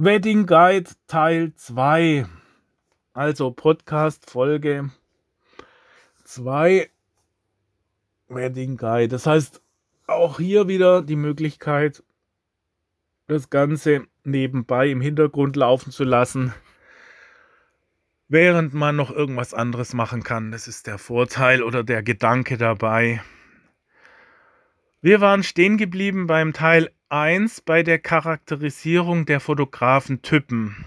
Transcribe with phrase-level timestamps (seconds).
[0.00, 2.24] Wedding Guide Teil 2.
[3.14, 4.90] Also Podcast Folge
[6.22, 6.88] 2
[8.28, 9.08] Wedding Guide.
[9.08, 9.60] Das heißt,
[10.06, 12.04] auch hier wieder die Möglichkeit,
[13.26, 16.54] das Ganze nebenbei im Hintergrund laufen zu lassen,
[18.28, 20.52] während man noch irgendwas anderes machen kann.
[20.52, 23.20] Das ist der Vorteil oder der Gedanke dabei.
[25.00, 30.84] Wir waren stehen geblieben beim Teil 1 bei der Charakterisierung der Fotografentypen.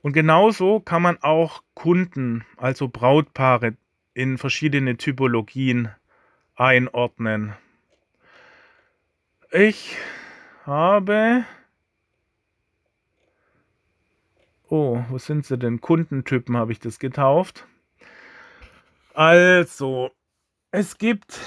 [0.00, 3.76] Und genauso kann man auch Kunden, also Brautpaare,
[4.14, 5.90] in verschiedene Typologien
[6.54, 7.54] einordnen.
[9.50, 9.96] Ich
[10.64, 11.44] habe.
[14.68, 15.80] Oh, wo sind sie denn?
[15.80, 17.66] Kundentypen habe ich das getauft.
[19.14, 20.10] Also,
[20.70, 21.40] es gibt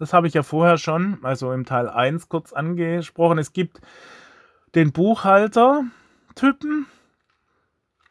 [0.00, 3.38] das habe ich ja vorher schon, also im Teil 1 kurz angesprochen.
[3.38, 3.82] Es gibt
[4.74, 6.86] den Buchhalter-Typen.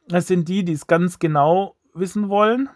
[0.07, 2.69] Das sind die, die es ganz genau wissen wollen.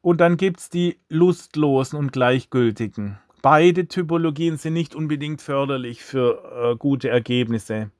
[0.00, 3.20] Und dann gibt es die Lustlosen und Gleichgültigen.
[3.40, 7.92] Beide Typologien sind nicht unbedingt förderlich für äh, gute Ergebnisse.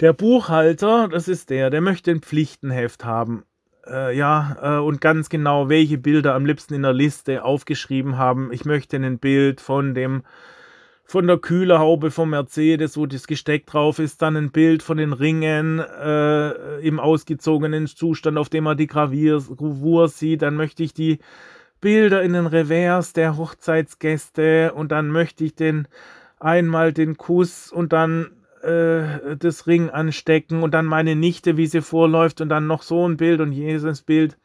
[0.00, 3.44] Der Buchhalter, das ist der, der möchte ein Pflichtenheft haben
[3.86, 8.52] äh, ja, äh, und ganz genau, welche Bilder am liebsten in der Liste aufgeschrieben haben.
[8.52, 10.22] Ich möchte ein Bild von dem
[11.04, 15.12] von der Kühlerhaube vom Mercedes, wo das Gesteck drauf ist, dann ein Bild von den
[15.12, 20.40] Ringen äh, im ausgezogenen Zustand, auf dem man die Gravur sieht.
[20.40, 21.18] Dann möchte ich die
[21.82, 25.86] Bilder in den Revers der Hochzeitsgäste und dann möchte ich den
[26.40, 28.30] einmal den Kuss und dann
[28.62, 33.08] äh, das Ring anstecken und dann meine Nichte, wie sie vorläuft und dann noch so
[33.08, 34.38] ein Bild und jedes Bild.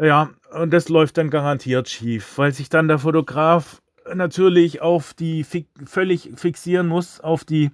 [0.00, 3.80] Ja, und das läuft dann garantiert schief, weil sich dann der Fotograf
[4.12, 5.46] natürlich auf die
[5.86, 7.70] völlig fixieren muss auf die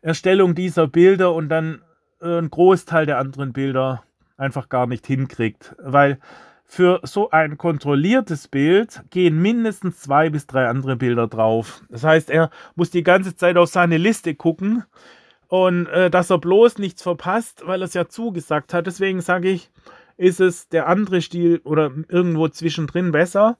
[0.00, 1.82] Erstellung dieser Bilder und dann
[2.20, 4.02] äh, einen Großteil der anderen Bilder
[4.36, 6.18] einfach gar nicht hinkriegt, weil
[6.72, 11.82] für so ein kontrolliertes Bild gehen mindestens zwei bis drei andere Bilder drauf.
[11.90, 14.82] Das heißt, er muss die ganze Zeit auf seine Liste gucken
[15.48, 18.86] und äh, dass er bloß nichts verpasst, weil er es ja zugesagt hat.
[18.86, 19.70] Deswegen sage ich,
[20.16, 23.58] ist es der andere Stil oder irgendwo zwischendrin besser,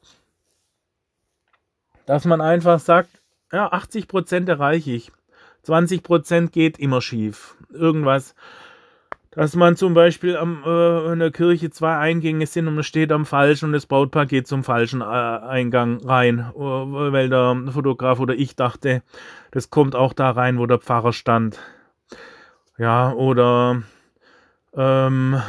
[2.07, 3.11] dass man einfach sagt,
[3.53, 5.13] ja, 80% erreiche ich.
[5.67, 7.59] 20% geht immer schief.
[7.71, 8.35] Irgendwas
[9.33, 13.11] dass man zum Beispiel am, äh, in der Kirche zwei Eingänge sind und man steht
[13.11, 18.21] am falschen und das Brautpaar geht zum falschen äh, Eingang rein, äh, weil der Fotograf
[18.21, 19.03] oder ich dachte,
[19.51, 21.59] das kommt auch da rein, wo der Pfarrer stand.
[22.77, 23.83] Ja, oder
[24.75, 25.41] ähm,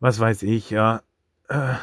[0.00, 1.02] was weiß ich, ja.
[1.48, 1.74] Äh,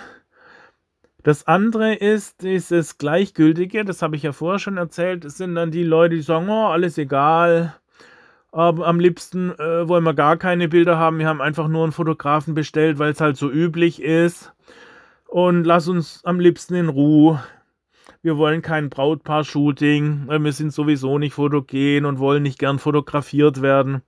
[1.22, 5.24] das andere ist dieses Gleichgültige, das habe ich ja vorher schon erzählt.
[5.24, 7.76] Das sind dann die Leute, die sagen, oh, alles egal,
[8.54, 11.18] aber am liebsten äh, wollen wir gar keine Bilder haben.
[11.18, 14.54] Wir haben einfach nur einen Fotografen bestellt, weil es halt so üblich ist.
[15.28, 17.44] Und lass uns am liebsten in Ruhe.
[18.22, 20.28] Wir wollen kein Brautpaar-Shooting.
[20.30, 24.04] Wir sind sowieso nicht fotogen und wollen nicht gern fotografiert werden.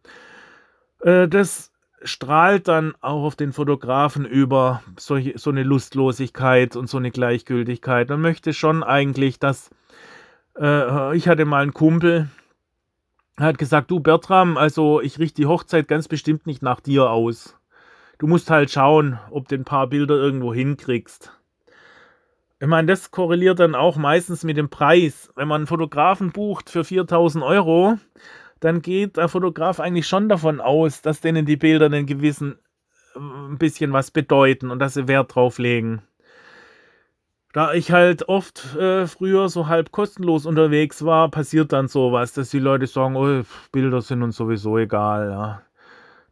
[1.01, 1.72] Äh, das
[2.03, 8.09] strahlt dann auch auf den Fotografen über solche, so eine Lustlosigkeit und so eine Gleichgültigkeit.
[8.09, 9.72] Man möchte schon eigentlich, dass
[10.55, 12.29] äh, ich hatte mal einen Kumpel,
[13.38, 17.57] hat gesagt, du Bertram, also ich richte die Hochzeit ganz bestimmt nicht nach dir aus.
[18.18, 21.31] Du musst halt schauen, ob du ein paar Bilder irgendwo hinkriegst.
[22.62, 25.29] Ich meine, das korreliert dann auch meistens mit dem Preis.
[25.35, 27.97] Wenn man einen Fotografen bucht für 4000 Euro,
[28.62, 32.57] dann geht der Fotograf eigentlich schon davon aus, dass denen die Bilder einen gewissen,
[33.16, 36.02] äh, ein bisschen was bedeuten und dass sie Wert drauf legen.
[37.55, 42.49] Da ich halt oft äh, früher so halb kostenlos unterwegs war, passiert dann sowas, dass
[42.49, 45.29] die Leute sagen, oh, Bilder sind uns sowieso egal.
[45.29, 45.61] Ja.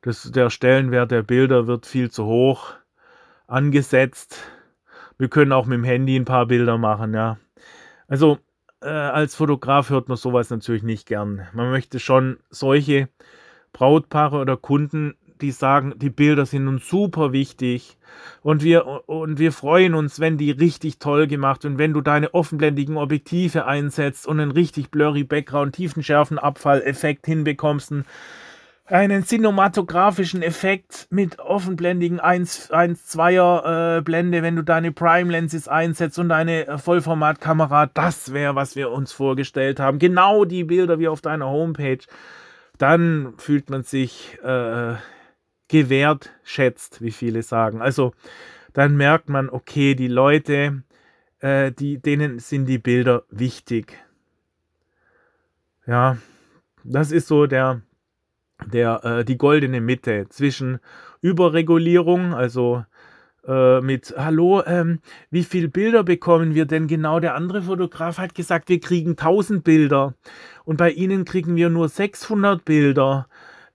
[0.02, 2.74] Das, der Stellenwert der Bilder wird viel zu hoch
[3.48, 4.38] angesetzt.
[5.18, 7.38] Wir können auch mit dem Handy ein paar Bilder machen, ja.
[8.10, 8.40] Also
[8.82, 11.48] äh, als Fotograf hört man sowas natürlich nicht gern.
[11.54, 13.08] Man möchte schon solche
[13.72, 17.98] Brautpaare oder Kunden die sagen, die Bilder sind uns super wichtig
[18.42, 22.34] und wir, und wir freuen uns, wenn die richtig toll gemacht und wenn du deine
[22.34, 27.94] offenblendigen Objektive einsetzt und einen richtig blurry Background, Tiefenschärfenabfall-Effekt hinbekommst,
[28.86, 36.30] einen cinematografischen Effekt mit offenblendigen 1-2er äh, Blende, wenn du deine Prime Lenses einsetzt und
[36.30, 40.00] deine Vollformatkamera, das wäre, was wir uns vorgestellt haben.
[40.00, 42.00] Genau die Bilder wie auf deiner Homepage.
[42.78, 44.96] Dann fühlt man sich äh,
[45.68, 47.82] gewertschätzt, wie viele sagen.
[47.82, 48.14] Also
[48.74, 50.84] dann merkt man, okay, die Leute,
[51.40, 53.98] äh, die, denen sind die Bilder wichtig.
[55.86, 56.18] Ja,
[56.84, 57.82] Das ist so der,
[58.72, 60.80] der, äh, die goldene Mitte zwischen
[61.22, 62.86] Überregulierung, also
[63.48, 65.00] äh, mit Hallo, ähm,
[65.30, 67.20] wie viele Bilder bekommen wir denn genau?
[67.20, 70.16] Der andere Fotograf hat gesagt, wir kriegen 1000 Bilder
[70.66, 73.28] und bei Ihnen kriegen wir nur 600 Bilder.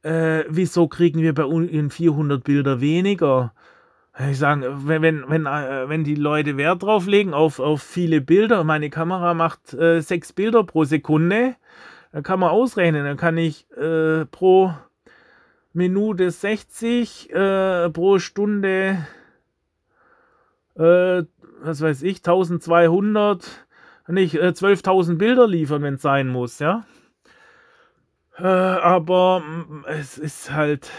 [0.03, 3.53] Äh, wieso kriegen wir bei Ihnen 400 Bilder weniger?
[4.31, 8.21] Ich sage, wenn, wenn, wenn, äh, wenn die Leute Wert drauf legen auf, auf viele
[8.21, 11.55] Bilder, meine Kamera macht äh, sechs Bilder pro Sekunde,
[12.12, 14.73] dann kann man ausrechnen, dann kann ich äh, pro
[15.73, 19.06] Minute 60, äh, pro Stunde,
[20.75, 21.23] äh,
[21.61, 23.67] was weiß ich, 1200,
[24.09, 26.85] nicht, äh, 12.000 Bilder liefern, wenn es sein muss, ja.
[28.38, 30.90] Äh, aber mm, es ist halt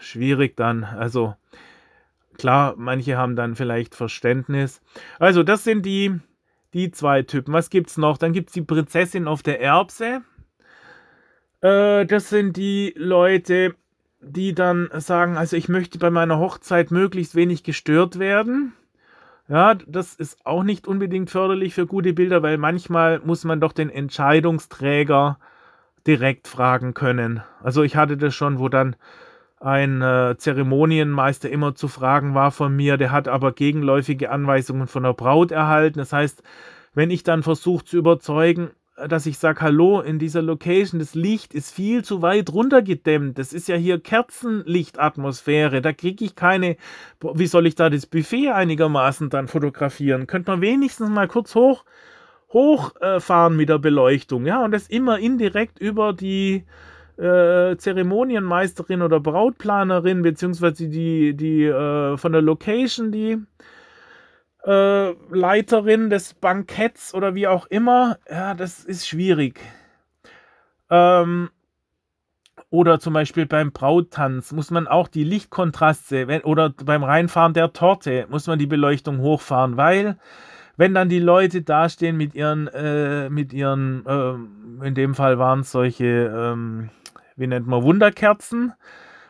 [0.00, 1.34] schwierig dann, also
[2.38, 4.80] Klar, manche haben dann vielleicht Verständnis.
[5.18, 6.14] Also, das sind die,
[6.72, 7.52] die zwei Typen.
[7.52, 8.16] Was gibt es noch?
[8.16, 10.22] Dann gibt es die Prinzessin auf der Erbse.
[11.60, 13.74] Äh, das sind die Leute,
[14.20, 18.72] die dann sagen, also ich möchte bei meiner Hochzeit möglichst wenig gestört werden.
[19.48, 23.72] Ja, das ist auch nicht unbedingt förderlich für gute Bilder, weil manchmal muss man doch
[23.72, 25.38] den Entscheidungsträger
[26.06, 27.42] direkt fragen können.
[27.62, 28.96] Also ich hatte das schon, wo dann
[29.60, 35.02] ein äh, Zeremonienmeister immer zu fragen war von mir, der hat aber gegenläufige Anweisungen von
[35.02, 35.98] der Braut erhalten.
[35.98, 36.42] Das heißt,
[36.94, 38.70] wenn ich dann versuche zu überzeugen,
[39.06, 43.38] dass ich sage, hallo, in dieser Location, das Licht ist viel zu weit runtergedämmt.
[43.38, 45.80] Das ist ja hier Kerzenlichtatmosphäre.
[45.80, 46.76] Da kriege ich keine.
[47.20, 50.26] Wie soll ich da das Buffet einigermaßen dann fotografieren?
[50.26, 51.84] Könnte man wenigstens mal kurz hoch
[52.52, 56.64] hochfahren mit der Beleuchtung, ja, und das immer indirekt über die
[57.18, 63.38] äh, Zeremonienmeisterin oder Brautplanerin, beziehungsweise die, die äh, von der Location, die
[64.64, 69.60] äh, Leiterin des Banketts oder wie auch immer, ja, das ist schwierig.
[70.90, 71.50] Ähm,
[72.70, 77.72] oder zum Beispiel beim Brauttanz muss man auch die Lichtkontraste wenn, oder beim Reinfahren der
[77.72, 80.18] Torte muss man die Beleuchtung hochfahren, weil
[80.78, 85.60] wenn dann die Leute dastehen mit ihren, äh, mit ihren, äh, in dem Fall waren
[85.60, 86.90] es solche, ähm,
[87.36, 88.72] wie nennt man, Wunderkerzen.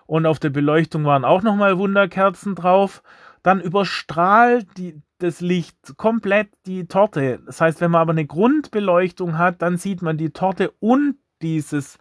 [0.06, 3.02] Und auf der Beleuchtung waren auch nochmal Wunderkerzen drauf.
[3.42, 7.40] Dann überstrahlt die, das Licht komplett die Torte.
[7.46, 11.98] Das heißt, wenn man aber eine Grundbeleuchtung hat, dann sieht man die Torte und dieses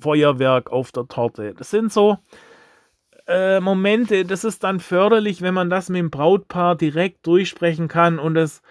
[0.00, 1.54] Feuerwerk auf der Torte.
[1.54, 2.18] Das sind so
[3.26, 8.18] äh, Momente, das ist dann förderlich, wenn man das mit dem Brautpaar direkt durchsprechen kann
[8.18, 8.62] und das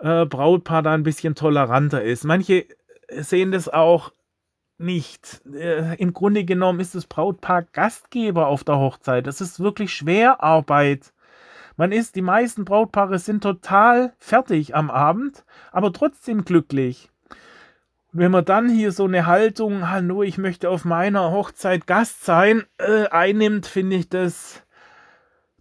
[0.00, 2.24] äh, Brautpaar da ein bisschen toleranter ist.
[2.24, 2.66] Manche
[3.10, 4.12] sehen das auch
[4.78, 5.42] nicht.
[5.52, 9.26] Äh, Im Grunde genommen ist das Brautpaar Gastgeber auf der Hochzeit.
[9.26, 11.12] Das ist wirklich Schwerarbeit.
[11.76, 17.10] Man ist, die meisten Brautpaare sind total fertig am Abend, aber trotzdem glücklich.
[18.12, 22.64] Wenn man dann hier so eine Haltung, hallo, ich möchte auf meiner Hochzeit Gast sein,
[22.78, 24.62] äh, einnimmt, finde ich das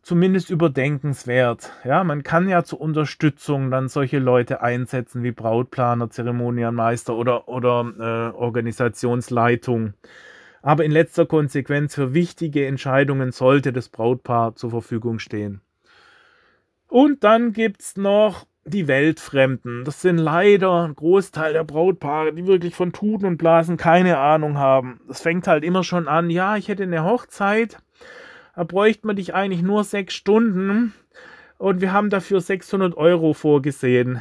[0.02, 1.72] zumindest überdenkenswert.
[1.84, 7.94] Ja, man kann ja zur Unterstützung dann solche Leute einsetzen wie Brautplaner, Zeremonienmeister oder, oder
[8.00, 9.94] äh, Organisationsleitung.
[10.64, 15.62] Aber in letzter Konsequenz für wichtige Entscheidungen sollte das Brautpaar zur Verfügung stehen.
[16.88, 19.84] Und dann gibt es noch die Weltfremden.
[19.84, 24.58] Das sind leider ein Großteil der Brautpaare, die wirklich von Tuten und Blasen keine Ahnung
[24.58, 25.02] haben.
[25.08, 27.78] Das fängt halt immer schon an, ja, ich hätte eine Hochzeit
[28.60, 30.94] da bräuchte man dich eigentlich nur sechs Stunden
[31.58, 34.20] und wir haben dafür 600 Euro vorgesehen.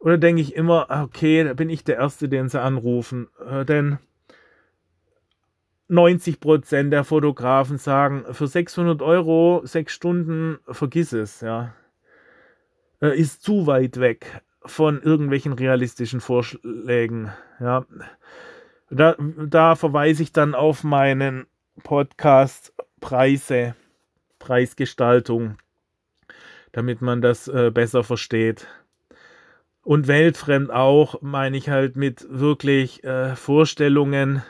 [0.00, 3.28] Oder denke ich immer, okay, da bin ich der Erste, den sie anrufen.
[3.48, 3.98] Äh, denn
[5.88, 11.72] 90% der Fotografen sagen, für 600 Euro, sechs Stunden, vergiss es, ja.
[13.00, 17.84] Äh, ist zu weit weg von irgendwelchen realistischen Vorschlägen, ja.
[18.90, 21.46] Da, da verweise ich dann auf meinen
[21.82, 23.74] Podcast Preise,
[24.38, 25.56] Preisgestaltung,
[26.72, 28.66] damit man das äh, besser versteht.
[29.82, 34.42] Und weltfremd auch, meine ich halt mit wirklich äh, Vorstellungen,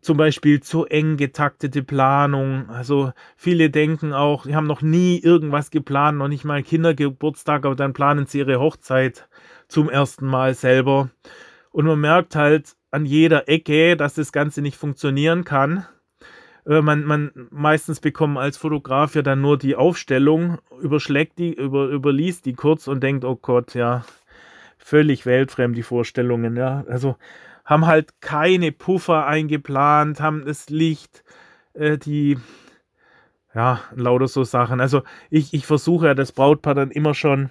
[0.00, 2.68] zum Beispiel zu eng getaktete Planung.
[2.70, 7.76] Also viele denken auch, sie haben noch nie irgendwas geplant, noch nicht mal Kindergeburtstag, aber
[7.76, 9.28] dann planen sie ihre Hochzeit
[9.68, 11.10] zum ersten Mal selber.
[11.70, 15.86] Und man merkt halt an jeder Ecke, dass das Ganze nicht funktionieren kann.
[16.66, 21.88] Äh, man, man meistens bekommt als Fotograf ja dann nur die Aufstellung, überschlägt die, über,
[21.88, 24.04] überliest die kurz und denkt, oh Gott, ja,
[24.78, 26.84] völlig weltfremd die Vorstellungen, ja.
[26.88, 27.16] Also
[27.70, 31.22] haben halt keine Puffer eingeplant, haben das Licht,
[31.72, 32.36] äh, die,
[33.54, 34.80] ja, lauter so Sachen.
[34.80, 37.50] Also ich, ich versuche ja das Brautpaar dann immer schon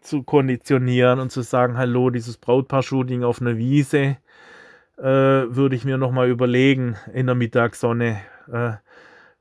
[0.00, 4.16] zu konditionieren und zu sagen, hallo, dieses Brautpaar-Shooting auf einer Wiese,
[4.98, 8.20] äh, würde ich mir nochmal überlegen in der Mittagssonne.
[8.52, 8.72] Äh,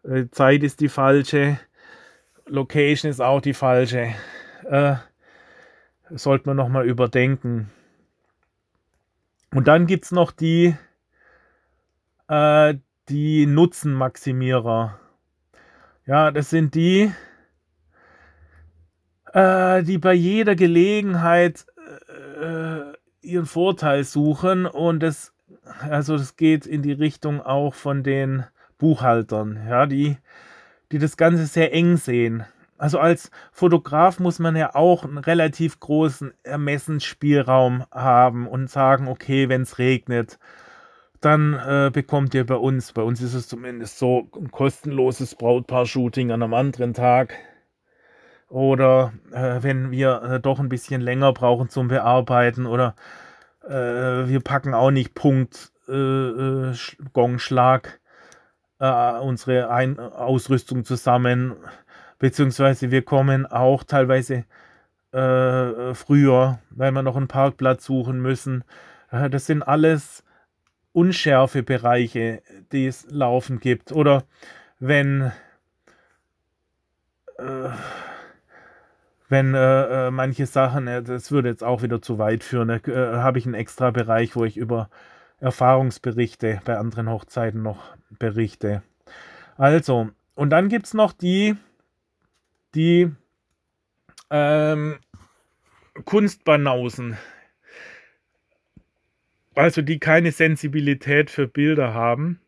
[0.08, 1.60] äh, Zeit ist die falsche,
[2.46, 4.14] Location ist auch die falsche.
[4.70, 4.96] Äh,
[6.12, 7.72] sollte man nochmal überdenken.
[9.54, 10.76] Und dann gibt es noch die,
[12.28, 12.76] äh,
[13.10, 15.00] die Nutzenmaximierer.
[16.06, 17.12] Ja, das sind die,
[19.34, 21.66] äh, die bei jeder Gelegenheit
[22.42, 25.34] äh, ihren Vorteil suchen und das,
[25.82, 28.46] also das geht in die Richtung auch von den
[28.78, 30.18] Buchhaltern, ja, die,
[30.92, 32.46] die das Ganze sehr eng sehen.
[32.82, 39.50] Also als Fotograf muss man ja auch einen relativ großen Ermessensspielraum haben und sagen, okay,
[39.50, 40.40] wenn es regnet,
[41.20, 46.32] dann äh, bekommt ihr bei uns, bei uns ist es zumindest so, ein kostenloses Brautpaar-Shooting
[46.32, 47.36] an einem anderen Tag.
[48.50, 52.96] Oder äh, wenn wir äh, doch ein bisschen länger brauchen zum Bearbeiten oder
[53.64, 56.74] äh, wir packen auch nicht Punkt äh, äh,
[57.14, 58.00] Gongschlag
[58.80, 61.56] unsere Ein Ausrüstung zusammen
[62.22, 64.46] beziehungsweise wir kommen auch teilweise
[65.12, 68.64] äh, früher, weil wir noch einen Parkplatz suchen müssen.
[69.10, 70.24] Äh, das sind alles
[70.94, 73.92] unschärfe Bereiche, die es laufen gibt.
[73.92, 74.24] Oder
[74.80, 75.32] wenn,
[77.40, 77.70] äh,
[79.28, 83.40] wenn äh, äh, manche Sachen, das würde jetzt auch wieder zu weit führen, da habe
[83.40, 84.92] ich einen extra Bereich, wo ich über
[85.40, 88.84] Erfahrungsberichte bei anderen Hochzeiten noch berichte.
[89.58, 91.56] Also, und dann gibt es noch die,
[92.76, 93.12] die
[94.30, 94.98] ähm,
[96.06, 97.18] Kunstbanausen,
[99.56, 102.40] also die keine Sensibilität für Bilder haben.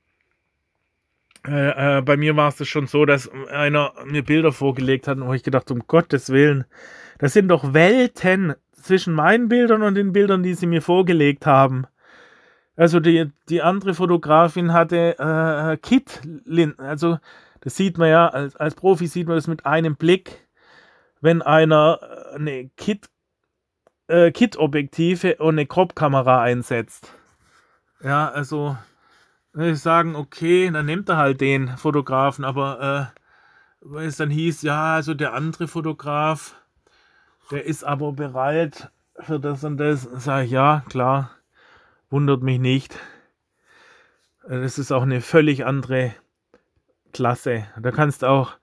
[1.45, 5.33] Äh, äh, bei mir war es schon so, dass einer mir Bilder vorgelegt hat, wo
[5.33, 6.63] ich gedacht, um Gottes Willen,
[7.19, 11.85] das sind doch Welten zwischen meinen Bildern und den Bildern, die sie mir vorgelegt haben.
[12.75, 16.21] Also die, die andere Fotografin hatte äh, Kit,
[16.77, 17.19] also
[17.63, 20.45] das sieht man ja, als, als Profi sieht man das mit einem Blick,
[21.21, 23.09] wenn einer äh, eine Kit,
[24.07, 27.13] äh, Kit-Objektive und eine Crop-Kamera einsetzt.
[28.03, 28.77] Ja, also
[29.57, 33.19] ich sagen, okay, dann nimmt er halt den Fotografen, aber äh,
[33.79, 36.55] weil es dann hieß, ja, also der andere Fotograf,
[37.49, 41.31] der ist aber bereit für das und das, sage ich, ja, klar,
[42.09, 42.99] wundert mich nicht.
[44.45, 46.13] Das ist auch eine völlig andere
[47.13, 47.67] klasse.
[47.79, 48.53] Da kannst du auch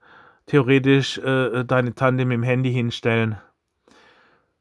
[0.45, 3.37] theoretisch äh, deine Tante mit dem Handy hinstellen.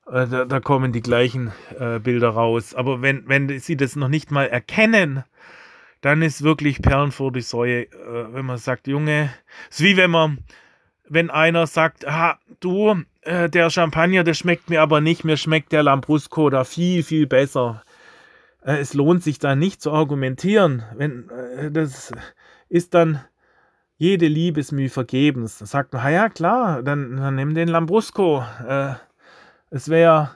[0.06, 2.75] Äh, da, da, kommen die gleichen äh, Bilder raus.
[2.75, 5.25] Aber wenn, wenn sie das noch nicht mal erkennen,
[6.00, 9.30] dann ist wirklich Perlen vor die Säue, äh, wenn man sagt, Junge,
[9.70, 10.38] es ist wie wenn man,
[11.09, 15.73] wenn einer sagt, ah, du, äh, der Champagner, der schmeckt mir aber nicht, mir schmeckt
[15.73, 17.82] der Lambrusco da viel, viel besser.
[18.64, 20.85] Äh, es lohnt sich da nicht zu argumentieren.
[20.97, 21.30] Wenn,
[21.73, 22.12] das
[22.68, 23.20] ist dann
[24.00, 25.59] jede Liebesmüh vergebens.
[25.59, 28.42] Da sagt man, ja klar, dann, dann nimm den Lambrusco.
[28.66, 28.95] Äh,
[29.69, 30.30] es wäre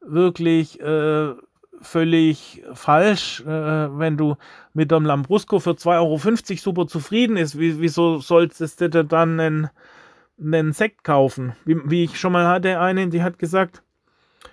[0.00, 1.32] wirklich äh,
[1.80, 4.34] völlig falsch, äh, wenn du
[4.74, 7.56] mit dem Lambrusco für 2,50 Euro super zufrieden ist.
[7.56, 9.70] Wie, wieso solltest du dann einen,
[10.40, 11.54] einen Sekt kaufen?
[11.64, 13.84] Wie, wie, ich schon mal hatte, eine, die hat gesagt,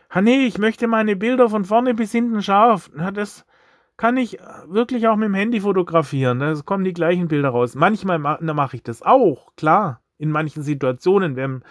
[0.10, 2.92] ah ich möchte meine Bilder von vorne bis hinten scharf.
[3.00, 3.48] Hat das
[3.98, 6.40] kann ich wirklich auch mit dem Handy fotografieren.
[6.40, 7.76] Da kommen die gleichen Bilder raus.
[7.76, 10.02] Manchmal mache ich das auch, klar.
[10.18, 11.64] In manchen Situationen, wenn,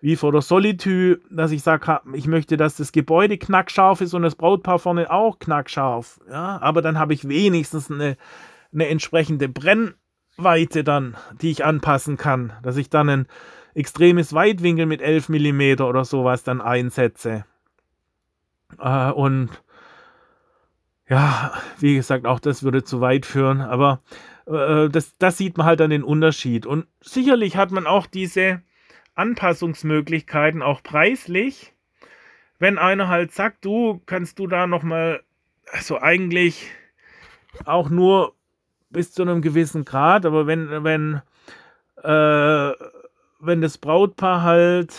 [0.00, 4.22] wie vor der Solitude, dass ich sage, ich möchte, dass das Gebäude knackscharf ist und
[4.22, 6.20] das Brautpaar vorne auch knackscharf.
[6.30, 8.16] Ja, aber dann habe ich wenigstens eine,
[8.72, 13.26] eine entsprechende Brennweite dann, die ich anpassen kann, dass ich dann ein
[13.74, 17.44] extremes Weitwinkel mit 11 mm oder sowas dann einsetze.
[18.78, 19.50] Äh, und
[21.08, 24.02] ja, wie gesagt, auch das würde zu weit führen, aber
[24.46, 26.66] äh, das, das sieht man halt an den Unterschied.
[26.66, 28.62] Und sicherlich hat man auch diese
[29.14, 31.72] Anpassungsmöglichkeiten, auch preislich.
[32.58, 35.22] Wenn einer halt sagt, du kannst du da nochmal,
[35.72, 36.66] also eigentlich
[37.64, 38.34] auch nur
[38.90, 41.22] bis zu einem gewissen Grad, aber wenn, wenn,
[42.02, 42.72] äh,
[43.40, 44.94] wenn das Brautpaar halt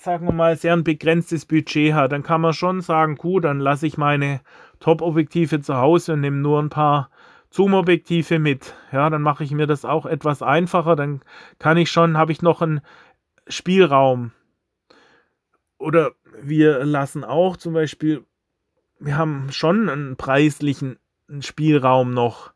[0.00, 3.60] sagen wir mal, sehr ein begrenztes Budget hat, dann kann man schon sagen, gut, dann
[3.60, 4.40] lasse ich meine
[4.80, 7.10] Top-Objektive zu Hause und nehme nur ein paar
[7.50, 8.74] Zoom-Objektive mit.
[8.92, 10.96] Ja, dann mache ich mir das auch etwas einfacher.
[10.96, 11.20] Dann
[11.58, 12.80] kann ich schon, habe ich noch einen
[13.46, 14.32] Spielraum.
[15.76, 18.24] Oder wir lassen auch zum Beispiel,
[18.98, 20.98] wir haben schon einen preislichen
[21.40, 22.52] Spielraum noch.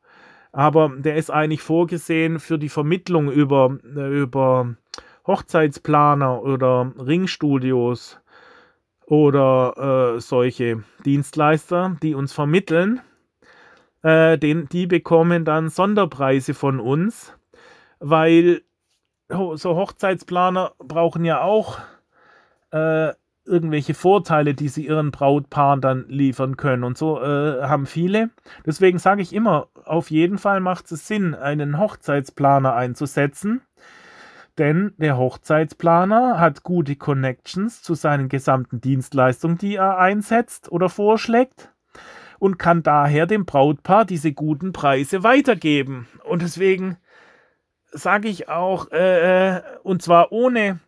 [0.52, 4.76] Aber der ist eigentlich vorgesehen für die Vermittlung über, über
[5.26, 8.21] Hochzeitsplaner oder Ringstudios.
[9.07, 13.00] oder äh, solche Dienstleister, die uns vermitteln,
[14.02, 17.33] äh, den, die bekommen dann Sonderpreise von uns,
[17.99, 18.62] weil
[19.28, 21.78] so Hochzeitsplaner brauchen ja auch
[22.73, 23.12] äh,
[23.47, 26.85] irgendwelche Vorteile, die sie ihren Brautpaaren dann liefern können.
[26.85, 28.31] Und so äh, haben viele.
[28.64, 33.61] Deswegen sage ich immer, auf jeden Fall macht es Sinn, einen Hochzeitsplaner einzusetzen.
[34.58, 41.70] Denn der Hochzeitsplaner hat gute Connections zu seinen gesamten Dienstleistungen, die er einsetzt oder vorschlägt
[42.38, 46.06] und kann daher dem Brautpaar diese guten Preise weitergeben.
[46.25, 46.99] Und deswegen
[47.90, 50.78] sage ich auch, äh, äh und zwar ohne,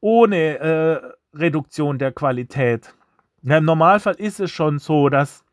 [0.00, 1.00] ohne äh,
[1.36, 2.94] Reduktion der Qualität.
[3.42, 5.44] Ja, Im Normalfall ist es schon so, dass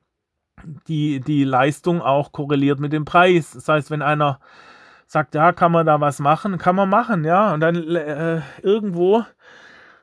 [0.87, 3.51] die, die Leistung auch korreliert mit dem Preis.
[3.51, 4.39] Das heißt, wenn einer
[5.11, 9.25] sagt, ja, kann man da was machen, kann man machen, ja, und dann äh, irgendwo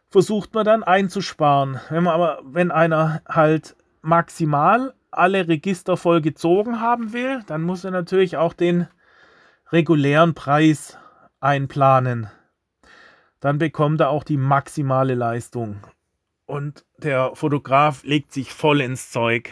[0.09, 1.81] versucht man dann einzusparen.
[1.91, 7.85] Wenn man aber, wenn einer halt maximal alle Register voll gezogen haben will, dann muss
[7.85, 8.87] er natürlich auch den
[9.73, 10.99] regulären Preis
[11.41, 12.29] einplanen
[13.41, 15.87] dann bekommt er auch die maximale Leistung.
[16.47, 19.51] Und der Fotograf legt sich voll ins Zeug.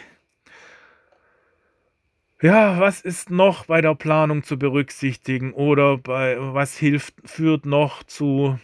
[2.39, 8.03] Ja, was ist noch bei der Planung zu berücksichtigen oder bei was hilft führt noch
[8.03, 8.59] zu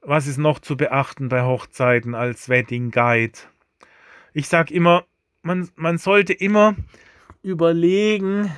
[0.00, 3.38] was ist noch zu beachten bei Hochzeiten als Wedding Guide?
[4.32, 5.04] Ich sage immer,
[5.42, 6.74] man, man sollte immer
[7.42, 8.50] überlegen,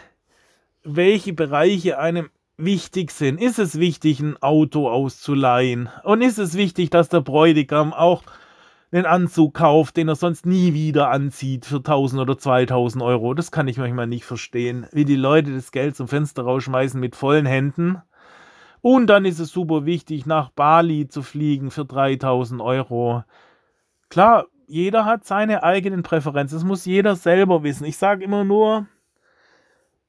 [0.84, 3.42] welche Bereiche einem wichtig sind.
[3.42, 5.90] Ist es wichtig, ein Auto auszuleihen?
[6.04, 8.22] Und ist es wichtig, dass der Bräutigam auch
[8.92, 13.34] einen Anzug kauft, den er sonst nie wieder anzieht für 1000 oder 2000 Euro?
[13.34, 14.86] Das kann ich manchmal nicht verstehen.
[14.92, 18.02] Wie die Leute das Geld zum Fenster rausschmeißen mit vollen Händen.
[18.82, 23.24] Und dann ist es super wichtig, nach Bali zu fliegen für 3000 Euro.
[24.10, 26.58] Klar, jeder hat seine eigenen Präferenzen.
[26.58, 27.84] Das muss jeder selber wissen.
[27.84, 28.86] Ich sage immer nur,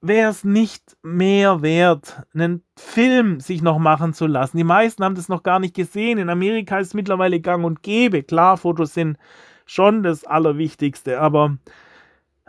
[0.03, 4.57] wäre es nicht mehr wert, einen Film sich noch machen zu lassen.
[4.57, 6.17] Die meisten haben das noch gar nicht gesehen.
[6.17, 8.21] In Amerika ist es mittlerweile gang und gäbe.
[8.21, 9.17] Klar, Fotos sind
[9.65, 11.57] schon das Allerwichtigste, aber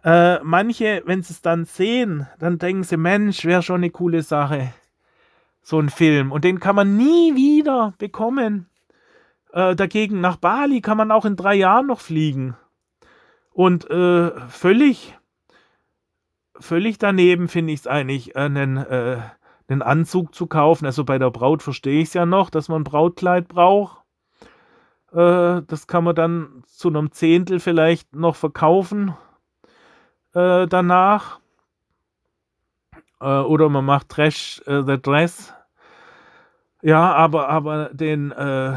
[0.03, 4.23] äh, manche, wenn sie es dann sehen, dann denken sie, Mensch, wäre schon eine coole
[4.23, 4.73] Sache.
[5.63, 6.33] So ein Film.
[6.33, 8.67] Und den kann man nie wieder bekommen.
[9.53, 12.57] Äh, dagegen nach Bali kann man auch in drei Jahren noch fliegen.
[13.53, 15.17] Und äh, völlig
[16.59, 19.19] völlig daneben finde ich es eigentlich, einen, äh,
[19.69, 20.87] einen Anzug zu kaufen.
[20.87, 24.03] Also bei der Braut verstehe ich es ja noch, dass man ein Brautkleid braucht.
[25.13, 29.15] Äh, das kann man dann zu einem Zehntel vielleicht noch verkaufen
[30.35, 31.41] äh, danach.
[33.21, 35.53] Äh, oder man macht Trash äh, the Dress.
[36.83, 38.77] Ja, aber, aber den, äh,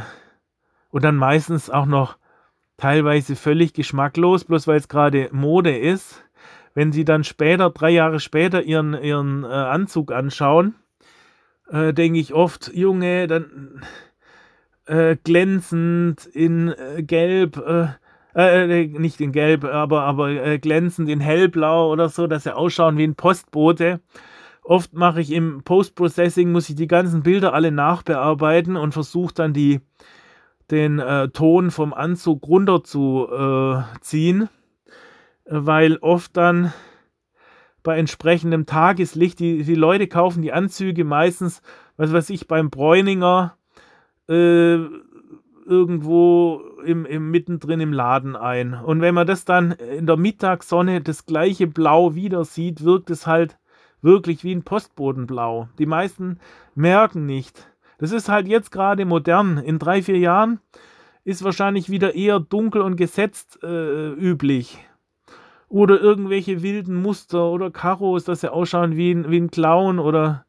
[0.90, 2.18] und dann meistens auch noch
[2.78, 6.24] teilweise völlig geschmacklos, bloß weil es gerade Mode ist
[6.78, 10.76] wenn sie dann später, drei Jahre später, ihren, ihren äh, Anzug anschauen,
[11.72, 13.82] äh, denke ich oft, Junge, dann
[14.86, 17.88] äh, glänzend in äh, Gelb, äh,
[18.36, 23.08] äh, nicht in Gelb, aber, aber glänzend in Hellblau oder so, dass sie ausschauen wie
[23.08, 24.00] ein Postbote.
[24.62, 29.52] Oft mache ich im Post-Processing, muss ich die ganzen Bilder alle nachbearbeiten und versuche dann
[29.52, 29.82] die,
[30.70, 31.02] den
[31.34, 34.50] Ton vom Anzug runterzuziehen
[35.50, 36.74] weil oft dann
[37.84, 41.62] bei entsprechendem Tageslicht, die, die Leute kaufen die Anzüge meistens,
[41.96, 43.56] was weiß ich, beim Bräuninger
[44.28, 44.78] äh,
[45.66, 48.74] irgendwo im, im, mittendrin im Laden ein.
[48.74, 53.26] Und wenn man das dann in der Mittagssonne das gleiche Blau wieder sieht, wirkt es
[53.26, 53.58] halt
[54.02, 55.70] wirklich wie ein Postbodenblau.
[55.80, 56.40] Die meisten
[56.76, 57.70] merken nicht.
[58.00, 59.58] Das ist halt jetzt gerade modern.
[59.58, 60.60] In drei, vier Jahren
[61.24, 64.87] ist wahrscheinlich wieder eher dunkel und gesetzt äh, üblich
[65.70, 70.46] oder irgendwelche wilden Muster oder Karos, dass sie ausschauen wie ein, wie ein Clown oder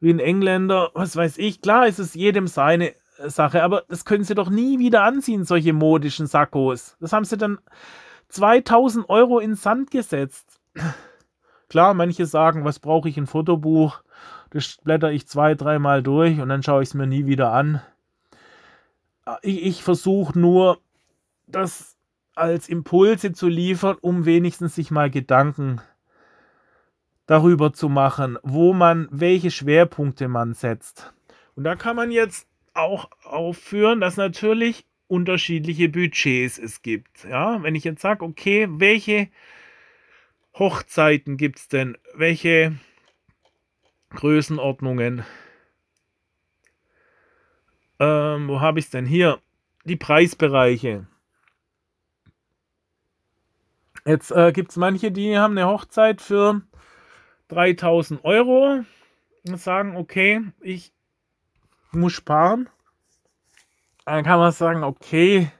[0.00, 1.62] wie ein Engländer, was weiß ich.
[1.62, 2.94] Klar ist es jedem seine
[3.26, 6.96] Sache, aber das können sie doch nie wieder anziehen, solche modischen Sakkos.
[7.00, 7.58] Das haben sie dann
[8.28, 10.60] 2000 Euro in Sand gesetzt.
[11.68, 14.02] Klar, manche sagen, was brauche ich ein Fotobuch?
[14.50, 17.80] Das blätter ich zwei, dreimal durch und dann schaue ich es mir nie wieder an.
[19.42, 20.78] Ich, ich versuche nur,
[21.46, 21.89] dass
[22.40, 25.80] als Impulse zu liefern, um wenigstens sich mal Gedanken
[27.26, 31.12] darüber zu machen, wo man, welche Schwerpunkte man setzt.
[31.54, 37.24] Und da kann man jetzt auch aufführen, dass natürlich unterschiedliche Budgets es gibt.
[37.24, 39.28] Ja, wenn ich jetzt sage, okay, welche
[40.54, 41.98] Hochzeiten gibt es denn?
[42.14, 42.74] Welche
[44.10, 45.24] Größenordnungen?
[47.98, 49.40] Ähm, wo habe ich es denn hier?
[49.84, 51.06] Die Preisbereiche.
[54.06, 56.62] Jetzt äh, gibt es manche, die haben eine Hochzeit für
[57.48, 58.80] 3000 Euro
[59.46, 60.92] und sagen, okay, ich
[61.92, 62.68] muss sparen.
[64.04, 65.50] Dann kann man sagen, okay,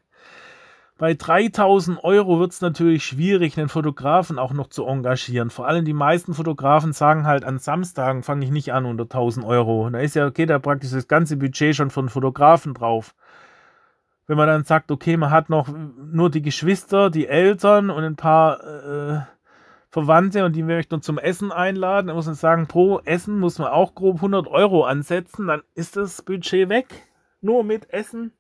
[1.01, 5.49] bei 3000 Euro wird es natürlich schwierig, einen Fotografen auch noch zu engagieren.
[5.49, 9.47] Vor allem die meisten Fotografen sagen halt, an Samstagen fange ich nicht an unter 1000
[9.47, 9.89] Euro.
[9.89, 13.15] Da ist ja, okay, da praktisch das ganze Budget schon von Fotografen drauf.
[14.31, 18.15] Wenn man dann sagt, okay, man hat noch nur die Geschwister, die Eltern und ein
[18.15, 19.21] paar äh,
[19.89, 23.59] Verwandte und die möchte man zum Essen einladen, dann muss man sagen, pro Essen muss
[23.59, 26.87] man auch grob 100 Euro ansetzen, dann ist das Budget weg.
[27.41, 28.33] Nur mit Essen.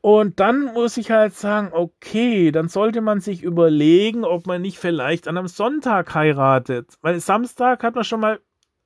[0.00, 4.78] Und dann muss ich halt sagen, okay, dann sollte man sich überlegen, ob man nicht
[4.78, 6.96] vielleicht an einem Sonntag heiratet.
[7.02, 8.40] Weil Samstag hat man schon mal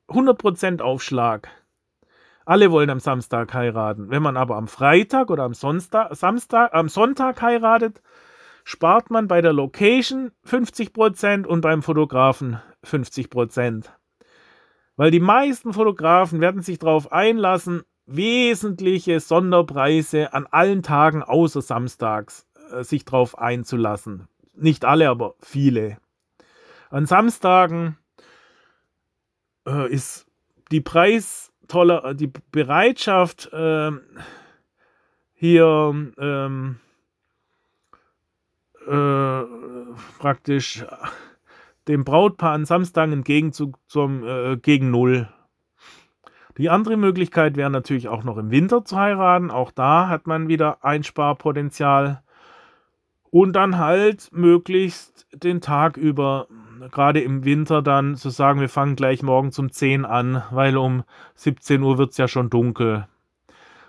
[0.08, 1.48] 100% Aufschlag.
[2.44, 4.10] Alle wollen am Samstag heiraten.
[4.10, 8.02] Wenn man aber am Freitag oder am, Sonstag, Samstag, am Sonntag heiratet,
[8.64, 13.86] spart man bei der Location 50% und beim Fotografen 50%.
[14.96, 22.46] Weil die meisten Fotografen werden sich darauf einlassen, wesentliche Sonderpreise an allen Tagen außer Samstags
[22.70, 24.28] äh, sich drauf einzulassen.
[24.54, 25.98] Nicht alle, aber viele.
[26.90, 27.96] An Samstagen
[29.66, 30.26] äh, ist
[30.70, 34.00] die Preistoller, äh, die Bereitschaft ähm,
[35.34, 36.80] hier ähm,
[38.86, 39.42] äh,
[40.18, 40.84] praktisch
[41.88, 45.28] dem Brautpaar an Samstagen im Gegenzug zum, äh, gegen Null
[46.58, 49.50] die andere Möglichkeit wäre natürlich auch noch im Winter zu heiraten.
[49.50, 52.22] Auch da hat man wieder Einsparpotenzial.
[53.30, 56.48] Und dann halt möglichst den Tag über,
[56.90, 61.04] gerade im Winter, dann zu sagen, wir fangen gleich morgen um 10 an, weil um
[61.34, 63.06] 17 Uhr wird es ja schon dunkel.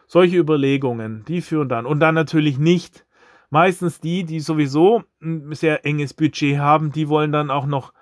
[0.07, 1.85] Solche Überlegungen, die führen dann.
[1.85, 3.05] Und dann natürlich nicht
[3.49, 7.93] meistens die, die sowieso ein sehr enges Budget haben, die wollen dann auch noch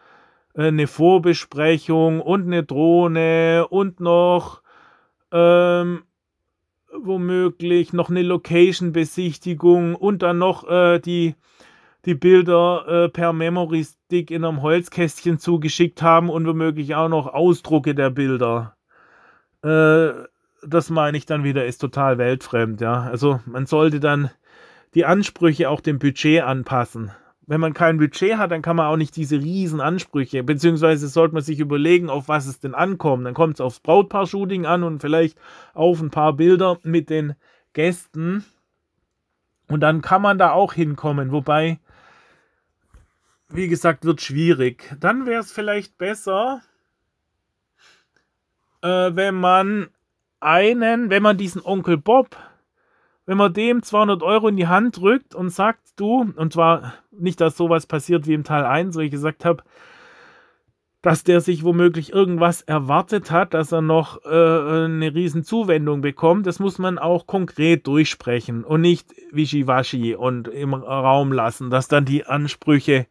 [0.56, 4.62] äh, eine Vorbesprechung und eine Drohne und noch
[5.32, 6.04] ähm,
[6.94, 11.36] womöglich noch eine Location-Besichtigung und dann noch äh, die,
[12.06, 17.28] die Bilder äh, per Memory Stick in einem Holzkästchen zugeschickt haben und womöglich auch noch
[17.28, 18.76] Ausdrucke der Bilder.
[19.64, 20.10] Äh,
[20.64, 23.04] das meine ich dann wieder, ist total weltfremd, ja.
[23.04, 24.30] Also man sollte dann
[24.94, 27.12] die Ansprüche auch dem Budget anpassen
[27.52, 31.34] wenn man kein Budget hat, dann kann man auch nicht diese riesen Ansprüche, beziehungsweise sollte
[31.34, 33.26] man sich überlegen, auf was es denn ankommt.
[33.26, 35.38] Dann kommt es aufs Brautpaar-Shooting an und vielleicht
[35.74, 37.36] auf ein paar Bilder mit den
[37.74, 38.46] Gästen.
[39.68, 41.34] Und dann kann man da auch hinkommen.
[41.34, 41.80] Wobei,
[43.54, 44.96] wie gesagt, wird schwierig.
[45.00, 46.62] Dann wäre es vielleicht besser,
[48.82, 49.90] äh, wenn man
[50.40, 52.38] einen, wenn man diesen Onkel Bob
[53.26, 57.40] wenn man dem 200 Euro in die Hand drückt und sagt, du, und zwar nicht,
[57.40, 59.64] dass sowas passiert wie im Teil 1, wo ich gesagt habe,
[61.02, 66.46] dass der sich womöglich irgendwas erwartet hat, dass er noch äh, eine riesen Zuwendung bekommt,
[66.46, 72.06] das muss man auch konkret durchsprechen und nicht wischiwaschi und im Raum lassen, dass dann
[72.06, 73.08] die Ansprüche,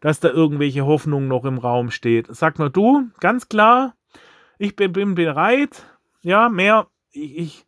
[0.00, 2.26] dass da irgendwelche Hoffnungen noch im Raum steht.
[2.30, 3.94] Sag mal du, ganz klar,
[4.58, 5.84] ich bin, bin bereit,
[6.22, 7.64] ja, mehr, ich, ich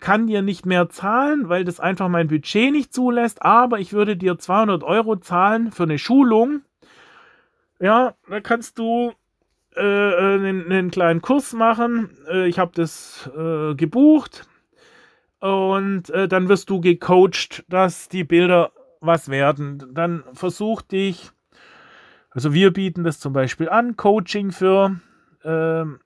[0.00, 4.16] kann dir nicht mehr zahlen, weil das einfach mein Budget nicht zulässt, aber ich würde
[4.16, 6.62] dir 200 Euro zahlen für eine Schulung.
[7.80, 9.12] Ja, da kannst du
[9.74, 12.16] äh, einen, einen, kleinen Kurs machen.
[12.30, 14.46] Äh, ich habe das äh, gebucht
[15.40, 19.90] und äh, dann wirst du gecoacht, dass die Bilder was werden.
[19.92, 21.32] Dann versuch dich,
[22.34, 25.00] also wir bieten das zum Beispiel an, Coaching für,
[25.44, 26.00] ähm,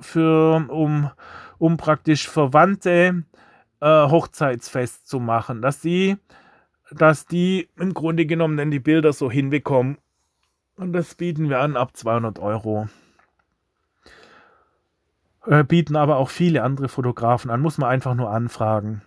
[0.00, 1.10] für um
[1.58, 3.24] um praktisch Verwandte
[3.80, 6.16] äh, Hochzeitsfest zu machen, dass sie,
[6.90, 9.98] dass die im Grunde genommen dann die Bilder so hinbekommen.
[10.76, 12.88] Und das bieten wir an ab 200 Euro.
[15.46, 19.02] Äh, bieten aber auch viele andere Fotografen an, muss man einfach nur anfragen.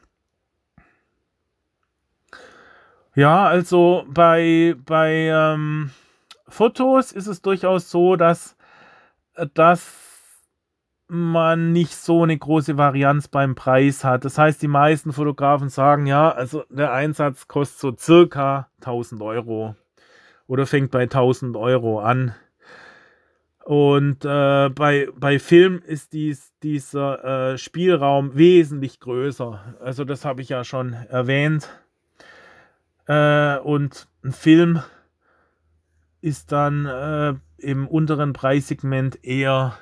[3.16, 5.92] Ja, also bei, bei ähm,
[6.48, 8.56] Fotos ist es durchaus so, dass,
[9.54, 10.08] dass
[11.08, 14.26] man nicht so eine große Varianz beim Preis hat.
[14.26, 19.76] Das heißt, die meisten Fotografen sagen, ja, also der Einsatz kostet so circa 1000 Euro
[20.48, 22.36] oder fängt bei 1000 Euro an.
[23.64, 29.76] Und äh, bei, bei Film ist dies, dieser äh, Spielraum wesentlich größer.
[29.82, 31.70] Also das habe ich ja schon erwähnt.
[33.08, 34.82] Äh, und ein Film
[36.28, 39.78] ist dann äh, im unteren Preissegment eher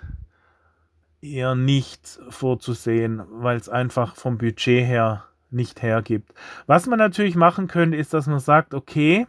[1.22, 6.34] eher nicht vorzusehen, weil es einfach vom Budget her nicht hergibt.
[6.68, 9.26] Was man natürlich machen könnte, ist, dass man sagt, okay,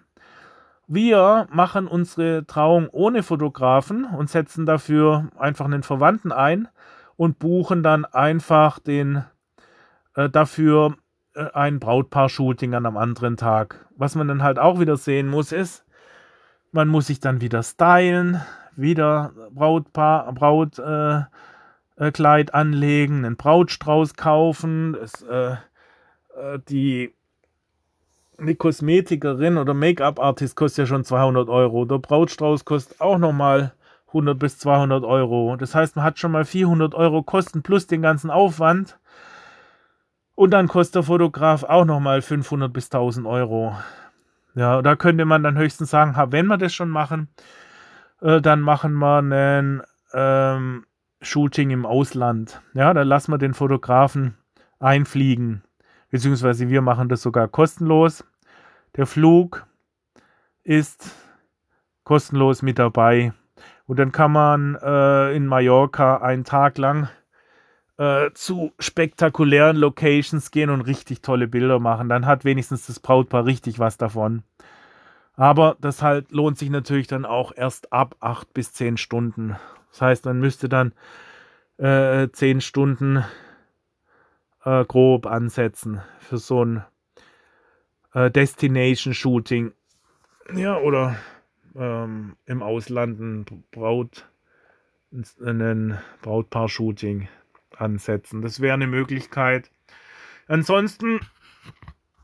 [0.88, 6.68] Wir machen unsere Trauung ohne Fotografen und setzen dafür einfach einen Verwandten ein
[7.16, 9.24] und buchen dann einfach den
[10.14, 10.94] äh, dafür
[11.35, 13.85] äh, ein Brautpaar-Shooting an einem anderen Tag.
[13.96, 15.85] Was man dann halt auch wieder sehen muss, ist,
[16.72, 18.42] man muss sich dann wieder stylen,
[18.76, 21.29] wieder Brautpaar, Brautkleid
[21.98, 27.12] äh, äh anlegen, einen Brautstrauß kaufen, das, äh, äh, die
[28.38, 31.85] eine Kosmetikerin oder Make-up-Artist kostet ja schon 200 Euro.
[31.87, 33.72] Der Brautstrauß kostet auch nochmal
[34.09, 35.57] 100 bis 200 Euro.
[35.57, 38.98] Das heißt, man hat schon mal 400 Euro Kosten plus den ganzen Aufwand.
[40.35, 43.74] Und dann kostet der Fotograf auch nochmal 500 bis 1000 Euro.
[44.56, 47.28] Ja, da könnte man dann höchstens sagen, wenn wir das schon machen,
[48.22, 49.82] äh, dann machen wir ein
[50.14, 50.86] ähm,
[51.20, 52.62] Shooting im Ausland.
[52.72, 54.34] Ja, da lassen wir den Fotografen
[54.80, 55.62] einfliegen.
[56.10, 58.24] Beziehungsweise wir machen das sogar kostenlos.
[58.96, 59.66] Der Flug
[60.64, 61.14] ist
[62.04, 63.34] kostenlos mit dabei.
[63.84, 67.10] Und dann kann man äh, in Mallorca einen Tag lang
[67.98, 72.09] äh, zu spektakulären Locations gehen und richtig tolle Bilder machen.
[72.09, 74.42] Dann hat wenigstens das Brautpaar richtig was davon.
[75.35, 79.56] Aber das halt lohnt sich natürlich dann auch erst ab 8 bis 10 Stunden.
[79.90, 80.92] Das heißt, man müsste dann
[81.78, 83.24] äh, 10 Stunden
[84.64, 86.85] äh, grob ansetzen für so ein
[88.14, 89.72] äh, Destination-Shooting.
[90.54, 91.16] Ja, oder
[91.74, 94.26] ähm, im Ausland ein Braut,
[95.12, 97.28] ein Brautpaar-Shooting
[97.78, 98.42] ansetzen.
[98.42, 99.70] Das wäre eine Möglichkeit.
[100.48, 101.20] Ansonsten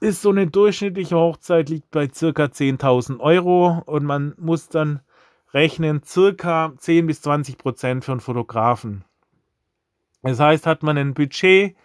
[0.01, 5.01] ist so eine durchschnittliche Hochzeit liegt bei circa 10.000 Euro und man muss dann
[5.55, 9.05] rechnen circa 10 bis 20 Prozent für einen Fotografen.
[10.23, 11.77] Das heißt, hat man ein Budget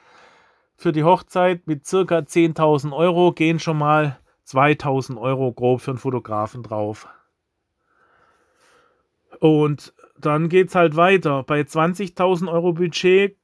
[0.75, 5.99] für die Hochzeit mit circa 10.000 Euro, gehen schon mal 2.000 Euro grob für einen
[5.99, 7.07] Fotografen drauf.
[9.39, 11.43] Und dann geht es halt weiter.
[11.43, 13.37] Bei 20.000 Euro Budget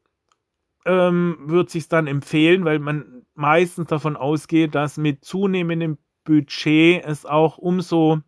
[0.86, 7.26] ähm, wird sich dann empfehlen, weil man meistens davon ausgeht, dass mit zunehmendem Budget es
[7.26, 8.22] auch umso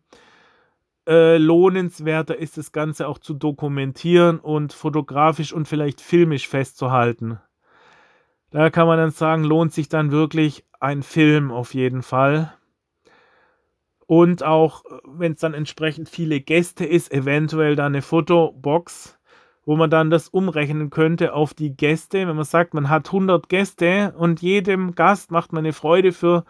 [1.08, 7.38] äh, lohnenswerter ist, das Ganze auch zu dokumentieren und fotografisch und vielleicht filmisch festzuhalten.
[8.50, 12.52] Da kann man dann sagen, lohnt sich dann wirklich ein Film auf jeden Fall.
[14.06, 19.15] Und auch, wenn es dann entsprechend viele Gäste ist, eventuell dann eine Fotobox
[19.66, 22.26] wo man dann das umrechnen könnte auf die Gäste.
[22.26, 26.44] Wenn man sagt, man hat 100 Gäste und jedem Gast macht man eine Freude für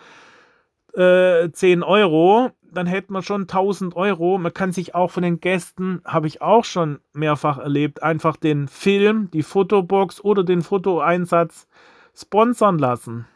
[0.94, 4.36] äh, 10 Euro, dann hätte man schon 1000 Euro.
[4.36, 8.68] Man kann sich auch von den Gästen, habe ich auch schon mehrfach erlebt, einfach den
[8.68, 11.66] Film, die Fotobox oder den Fotoeinsatz
[12.14, 13.26] sponsern lassen.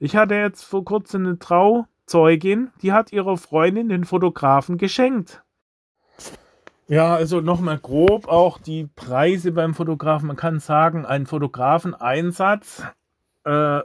[0.00, 5.44] Ich hatte jetzt vor kurzem eine Trauzeugin, die hat ihrer Freundin den Fotografen geschenkt.
[6.92, 10.26] Ja, also nochmal grob auch die Preise beim Fotografen.
[10.26, 12.82] Man kann sagen, ein Fotografeneinsatz
[13.44, 13.80] äh,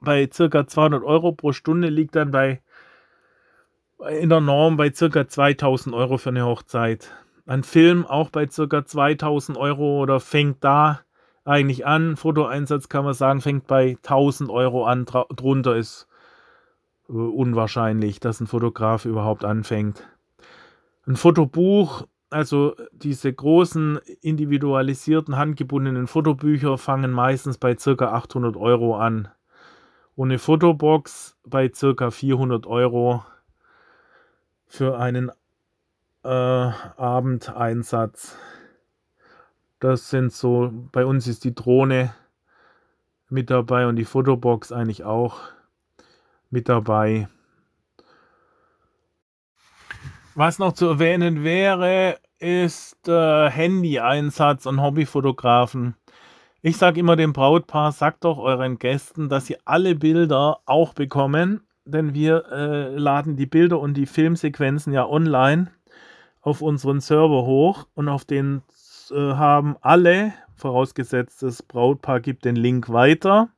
[0.00, 2.60] bei circa 200 Euro pro Stunde liegt dann bei
[4.18, 7.12] in der Norm bei circa 2000 Euro für eine Hochzeit.
[7.46, 11.02] Ein Film auch bei circa 2000 Euro oder fängt da
[11.44, 12.16] eigentlich an.
[12.16, 15.04] Fotoeinsatz kann man sagen, fängt bei 1000 Euro an.
[15.04, 16.08] Drunter ist
[17.08, 20.02] äh, unwahrscheinlich, dass ein Fotograf überhaupt anfängt.
[21.06, 28.12] Ein Fotobuch also diese großen individualisierten handgebundenen Fotobücher fangen meistens bei ca.
[28.12, 29.28] 800 Euro an.
[30.14, 32.10] Und eine Fotobox bei ca.
[32.10, 33.24] 400 Euro
[34.66, 35.30] für einen
[36.22, 38.36] äh, Abendeinsatz.
[39.80, 42.14] Das sind so, bei uns ist die Drohne
[43.28, 45.40] mit dabei und die Fotobox eigentlich auch
[46.50, 47.28] mit dabei.
[50.36, 55.96] Was noch zu erwähnen wäre, ist äh, Handy-Einsatz und Hobbyfotografen.
[56.62, 61.62] Ich sage immer dem Brautpaar, sagt doch euren Gästen, dass sie alle Bilder auch bekommen,
[61.84, 65.72] denn wir äh, laden die Bilder und die Filmsequenzen ja online
[66.42, 68.62] auf unseren Server hoch und auf den
[69.10, 73.48] äh, haben alle, vorausgesetzt das Brautpaar gibt den Link weiter,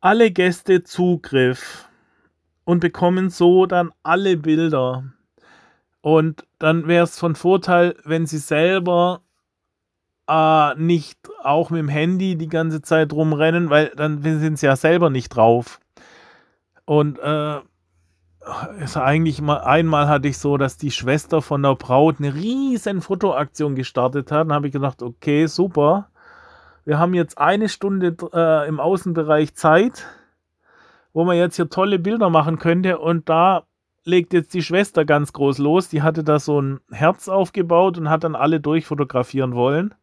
[0.00, 1.86] alle Gäste Zugriff
[2.64, 5.04] und bekommen so dann alle Bilder.
[6.08, 9.20] Und dann wäre es von Vorteil, wenn sie selber
[10.26, 14.74] äh, nicht auch mit dem Handy die ganze Zeit rumrennen, weil dann sind sie ja
[14.74, 15.80] selber nicht drauf.
[16.86, 17.58] Und äh,
[18.82, 23.02] ist eigentlich mal einmal hatte ich so, dass die Schwester von der Braut eine riesen
[23.02, 24.46] Fotoaktion gestartet hat.
[24.46, 26.08] Dann habe ich gedacht, okay, super.
[26.86, 30.06] Wir haben jetzt eine Stunde äh, im Außenbereich Zeit,
[31.12, 33.67] wo man jetzt hier tolle Bilder machen könnte und da
[34.08, 35.88] legt jetzt die Schwester ganz groß los.
[35.88, 39.94] Die hatte da so ein Herz aufgebaut und hat dann alle durchfotografieren wollen.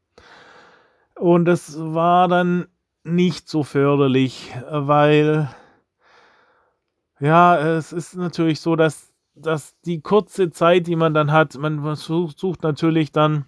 [1.15, 2.67] Und das war dann
[3.03, 5.49] nicht so förderlich, weil
[7.19, 11.95] ja, es ist natürlich so, dass, dass die kurze Zeit, die man dann hat, man
[11.95, 13.45] sucht natürlich dann,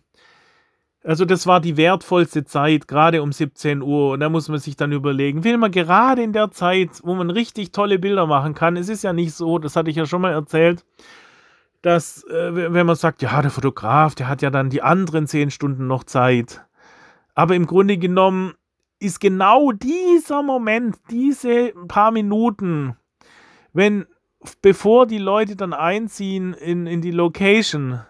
[1.07, 4.11] also das war die wertvollste Zeit, gerade um 17 Uhr.
[4.11, 7.29] Und da muss man sich dann überlegen, will man gerade in der Zeit, wo man
[7.29, 10.21] richtig tolle Bilder machen kann, es ist ja nicht so, das hatte ich ja schon
[10.21, 10.83] mal erzählt,
[11.81, 15.49] dass, äh, wenn man sagt, ja, der Fotograf, der hat ja dann die anderen 10
[15.49, 16.65] Stunden noch Zeit.
[17.35, 18.55] Aber im Grunde genommen
[18.99, 22.97] ist genau dieser Moment, diese paar Minuten,
[23.71, 24.07] wenn,
[24.61, 28.01] bevor die Leute dann einziehen in, in die Location,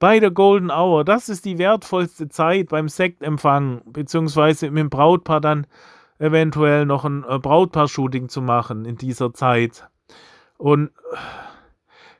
[0.00, 5.42] bei der Golden Hour, das ist die wertvollste Zeit beim Sektempfang, beziehungsweise mit dem Brautpaar
[5.42, 5.66] dann
[6.18, 9.88] eventuell noch ein äh, Brautpaar-Shooting zu machen in dieser Zeit.
[10.56, 10.90] Und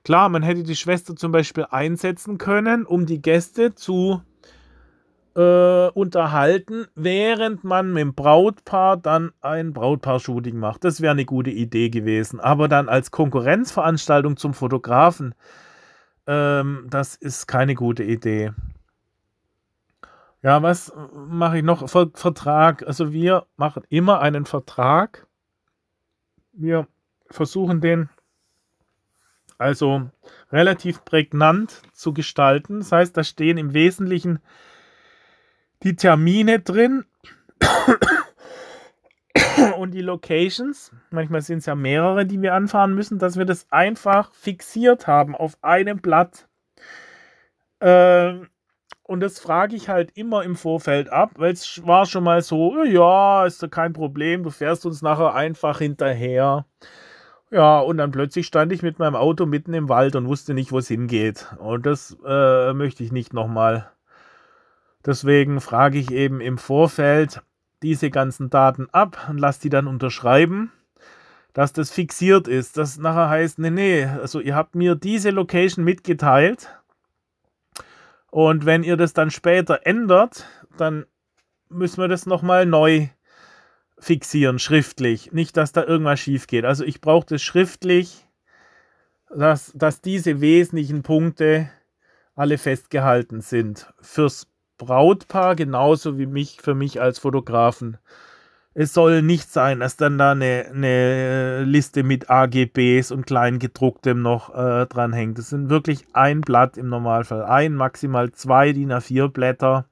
[0.04, 4.22] klar, man hätte die Schwester zum Beispiel einsetzen können, um die Gäste zu
[5.34, 10.84] äh, unterhalten, während man mit dem Brautpaar dann ein Brautpaar-Shooting macht.
[10.84, 12.40] Das wäre eine gute Idee gewesen.
[12.40, 15.34] Aber dann als Konkurrenzveranstaltung zum Fotografen,
[16.30, 18.52] ähm, das ist keine gute Idee.
[20.42, 21.90] Ja, was mache ich noch?
[21.90, 22.86] Ver Vertrag.
[22.86, 25.26] Also wir machen immer einen Vertrag.
[26.52, 26.86] Wir
[27.28, 28.08] versuchen den
[29.58, 30.08] also
[30.52, 32.78] relativ prägnant zu gestalten.
[32.78, 34.38] Das heißt, da stehen im Wesentlichen
[35.82, 37.04] die Termine drin
[39.78, 40.92] und die Locations.
[41.10, 45.34] Manchmal sind es ja mehrere, die wir anfahren müssen, dass wir das einfach fixiert haben
[45.34, 46.48] auf einem Blatt.
[47.80, 48.48] Ähm,
[49.02, 52.84] und das frage ich halt immer im Vorfeld ab, weil es war schon mal so,
[52.84, 56.66] ja, ist doch kein Problem, du fährst uns nachher einfach hinterher.
[57.50, 60.70] Ja, und dann plötzlich stand ich mit meinem Auto mitten im Wald und wusste nicht,
[60.70, 61.46] wo es hingeht.
[61.58, 63.90] Und das äh, möchte ich nicht nochmal
[65.04, 67.42] Deswegen frage ich eben im Vorfeld
[67.82, 70.72] diese ganzen Daten ab und lasse die dann unterschreiben,
[71.52, 72.76] dass das fixiert ist.
[72.76, 76.68] Das nachher heißt, nee, nee, also ihr habt mir diese Location mitgeteilt
[78.30, 81.06] und wenn ihr das dann später ändert, dann
[81.68, 83.08] müssen wir das nochmal neu
[83.98, 85.32] fixieren, schriftlich.
[85.32, 86.64] Nicht, dass da irgendwas schief geht.
[86.64, 88.26] Also ich brauche das schriftlich,
[89.28, 91.70] dass, dass diese wesentlichen Punkte
[92.34, 94.49] alle festgehalten sind fürs
[94.80, 97.98] Brautpaar genauso wie mich für mich als Fotografen.
[98.72, 104.54] Es soll nicht sein, dass dann da eine, eine Liste mit AGBs und Kleingedrucktem noch
[104.54, 105.36] äh, dranhängt.
[105.38, 107.44] Das sind wirklich ein Blatt im Normalfall.
[107.44, 109.84] Ein, maximal zwei DIN A4 Blätter.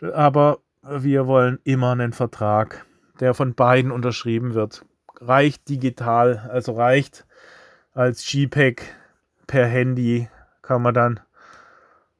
[0.00, 2.86] Aber wir wollen immer einen Vertrag,
[3.20, 4.86] der von beiden unterschrieben wird.
[5.20, 7.26] Reicht digital, also reicht
[7.92, 8.82] als JPEG
[9.46, 10.28] per Handy,
[10.62, 11.20] kann man dann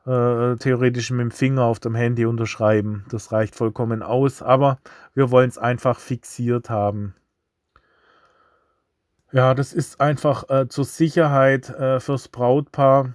[0.06, 3.04] äh, theoretisch mit dem Finger auf dem Handy unterschreiben.
[3.10, 4.78] Das reicht vollkommen aus, aber
[5.14, 7.14] wir wollen es einfach fixiert haben.
[9.32, 13.14] Ja, das ist einfach äh, zur Sicherheit äh, fürs Brautpaar.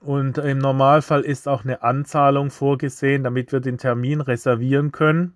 [0.00, 5.34] Und im Normalfall ist auch eine Anzahlung vorgesehen, damit wir den Termin reservieren können,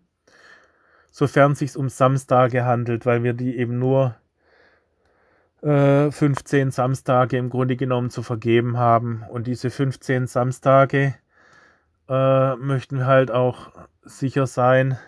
[1.11, 4.16] sofern es sich um Samstage handelt, weil wir die eben nur
[5.62, 9.25] 15 äh, Samstage im Grunde genommen zu vergeben haben.
[9.29, 11.14] Und diese 15 Samstage
[12.09, 13.70] äh, möchten wir halt auch
[14.03, 14.99] sicher sein,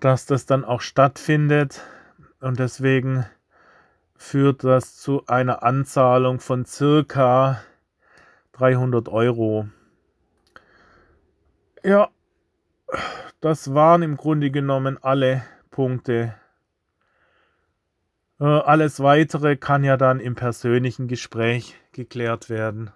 [0.00, 1.80] dass das dann auch stattfindet.
[2.40, 3.24] Und deswegen
[4.16, 7.62] führt das zu einer Anzahlung von circa
[8.52, 9.68] 300 Euro.
[11.82, 12.10] Ja,
[13.40, 16.34] das waren im Grunde genommen alle Punkte,
[18.42, 22.90] äh, alles weitere kann ja dann im persönlichen Gespräch geklärt werden.